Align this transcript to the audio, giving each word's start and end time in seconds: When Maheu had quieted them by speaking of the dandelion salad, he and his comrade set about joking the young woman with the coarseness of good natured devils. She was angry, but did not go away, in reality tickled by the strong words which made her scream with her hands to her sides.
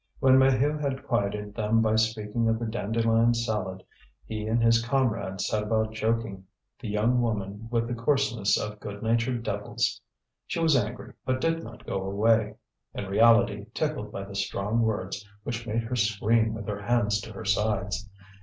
When 0.19 0.39
Maheu 0.39 0.79
had 0.79 1.03
quieted 1.05 1.53
them 1.53 1.79
by 1.83 1.95
speaking 1.95 2.49
of 2.49 2.57
the 2.57 2.65
dandelion 2.65 3.35
salad, 3.35 3.83
he 4.25 4.47
and 4.47 4.59
his 4.63 4.83
comrade 4.83 5.39
set 5.41 5.61
about 5.61 5.91
joking 5.93 6.43
the 6.79 6.87
young 6.87 7.21
woman 7.21 7.67
with 7.69 7.87
the 7.87 7.93
coarseness 7.93 8.59
of 8.59 8.79
good 8.79 9.03
natured 9.03 9.43
devils. 9.43 10.01
She 10.47 10.57
was 10.59 10.75
angry, 10.75 11.13
but 11.23 11.39
did 11.39 11.63
not 11.63 11.85
go 11.85 12.01
away, 12.01 12.55
in 12.95 13.05
reality 13.05 13.67
tickled 13.75 14.11
by 14.11 14.23
the 14.23 14.33
strong 14.33 14.81
words 14.81 15.23
which 15.43 15.67
made 15.67 15.83
her 15.83 15.95
scream 15.95 16.55
with 16.55 16.67
her 16.67 16.81
hands 16.81 17.21
to 17.21 17.33
her 17.33 17.45
sides. 17.45 18.09